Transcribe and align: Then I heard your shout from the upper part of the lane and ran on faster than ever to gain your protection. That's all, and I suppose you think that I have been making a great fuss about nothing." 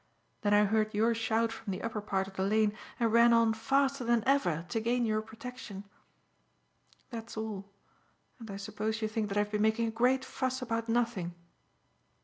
Then 0.41 0.55
I 0.55 0.65
heard 0.65 0.95
your 0.95 1.13
shout 1.13 1.51
from 1.51 1.69
the 1.69 1.83
upper 1.83 2.01
part 2.01 2.27
of 2.27 2.35
the 2.35 2.41
lane 2.41 2.75
and 2.99 3.13
ran 3.13 3.33
on 3.33 3.53
faster 3.53 4.03
than 4.03 4.23
ever 4.25 4.65
to 4.69 4.79
gain 4.79 5.05
your 5.05 5.21
protection. 5.21 5.83
That's 7.11 7.37
all, 7.37 7.71
and 8.39 8.49
I 8.49 8.57
suppose 8.57 9.03
you 9.03 9.07
think 9.07 9.27
that 9.29 9.37
I 9.37 9.41
have 9.41 9.51
been 9.51 9.61
making 9.61 9.87
a 9.87 9.91
great 9.91 10.25
fuss 10.25 10.59
about 10.59 10.89
nothing." 10.89 11.35